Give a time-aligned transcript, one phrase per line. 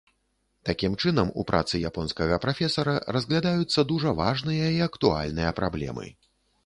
[0.69, 6.13] Такім чынам, у працы японскага прафесара разглядаюцца дужа важныя і актуальныя праблемы.